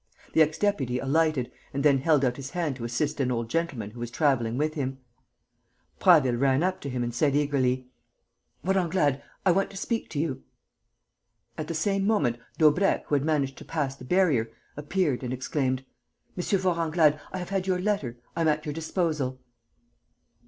The 0.33 0.41
ex 0.41 0.57
deputy 0.57 0.97
alighted 0.97 1.51
and 1.75 1.83
then 1.83 1.99
held 1.99 2.25
out 2.25 2.37
his 2.37 2.49
hand 2.49 2.75
to 2.77 2.83
assist 2.85 3.19
an 3.19 3.31
old 3.31 3.51
gentleman 3.51 3.91
who 3.91 3.99
was 3.99 4.09
travelling 4.09 4.57
with 4.57 4.73
him. 4.73 4.97
Prasville 5.99 6.37
ran 6.39 6.63
up 6.63 6.81
to 6.81 6.89
him 6.89 7.03
and 7.03 7.13
said, 7.13 7.35
eagerly: 7.35 7.87
"Vorenglade... 8.65 9.21
I 9.45 9.51
want 9.51 9.69
to 9.69 9.77
speak 9.77 10.09
to 10.09 10.19
you...." 10.19 10.41
At 11.55 11.67
the 11.67 11.75
same 11.75 12.07
moment, 12.07 12.39
Daubrecq, 12.57 13.03
who 13.05 13.13
had 13.13 13.23
managed 13.23 13.59
to 13.59 13.65
pass 13.65 13.95
the 13.95 14.03
barrier, 14.03 14.49
appeared 14.75 15.21
and 15.21 15.31
exclaimed: 15.31 15.85
"M. 16.35 16.41
Vorenglade, 16.59 17.19
I 17.31 17.37
have 17.37 17.49
had 17.49 17.67
your 17.67 17.77
letter. 17.79 18.17
I 18.35 18.41
am 18.41 18.47
at 18.47 18.65
your 18.65 18.73
disposal." 18.73 19.39